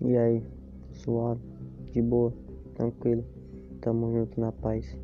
E 0.00 0.16
aí, 0.16 0.42
suave, 0.92 1.40
de 1.92 2.00
boa, 2.00 2.32
tranquilo, 2.74 3.24
tamo 3.80 4.12
junto 4.12 4.40
na 4.40 4.52
paz. 4.52 4.96